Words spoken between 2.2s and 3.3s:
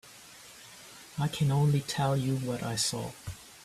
what I saw.